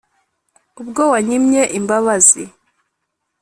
[0.81, 2.43] ubwo wanyimye imbabazi